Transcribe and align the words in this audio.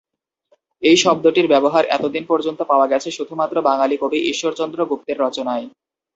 এই 0.83 0.97
শব্দটির 0.97 1.47
ব্যবহার 1.47 1.83
এতদিন 1.87 2.23
পর্যন্ত 2.25 2.59
পাওয়া 2.63 2.87
গেছে 2.87 3.09
শুধুমাত্র 3.11 3.55
বাঙালি 3.61 3.95
কবি 3.97 4.19
ঈশ্বরচন্দ্র 4.31 4.79
গুপ্তের 4.85 5.17
রচনায়। 5.19 5.65